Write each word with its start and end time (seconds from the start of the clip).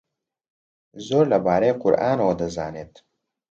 زۆر 1.07 1.25
لەبارەی 1.31 1.77
قورئانەوە 1.81 2.33
دەزانێت. 2.41 2.93